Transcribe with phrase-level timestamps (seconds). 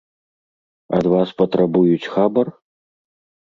[1.01, 2.47] Ад вас патрабуюць хабар?